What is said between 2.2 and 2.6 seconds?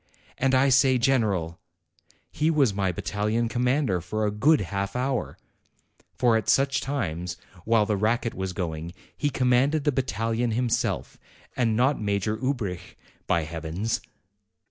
He